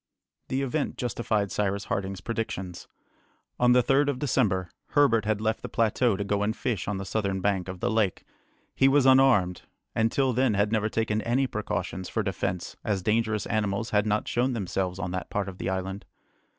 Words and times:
The 0.47 0.63
event 0.63 0.97
justified 0.97 1.51
Cyrus 1.51 1.83
Harding's 1.85 2.21
predictions. 2.21 2.87
On 3.59 3.73
the 3.73 3.83
3rd 3.83 4.07
of 4.07 4.17
December, 4.17 4.71
Herbert 4.95 5.25
had 5.25 5.39
left 5.39 5.61
the 5.61 5.69
plateau 5.69 6.15
to 6.17 6.23
go 6.23 6.41
and 6.41 6.55
fish 6.57 6.87
on 6.87 6.97
the 6.97 7.05
southern 7.05 7.39
bank 7.39 7.67
of 7.67 7.81
the 7.81 7.91
lake. 7.91 8.23
He 8.73 8.87
was 8.87 9.05
unarmed, 9.05 9.61
and 9.93 10.11
till 10.11 10.33
then 10.33 10.55
had 10.55 10.71
never 10.71 10.89
taken 10.89 11.21
any 11.21 11.45
precautions 11.45 12.09
for 12.09 12.23
defence 12.23 12.75
as 12.83 13.03
dangerous 13.03 13.45
animals 13.45 13.91
had 13.91 14.07
not 14.07 14.27
shown 14.27 14.53
themselves 14.53 14.97
on 14.97 15.11
that 15.11 15.29
part 15.29 15.47
of 15.47 15.59
the 15.59 15.69
island. 15.69 16.03